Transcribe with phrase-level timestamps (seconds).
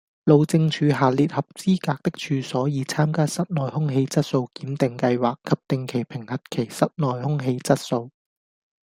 [0.23, 8.09] 路政署下列合資格的處所已參加室內空氣質素檢定計劃及定期評核其室內空氣質素